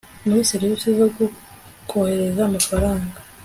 [0.25, 1.07] muri serivisi zo
[1.89, 3.17] kohereza amafaranga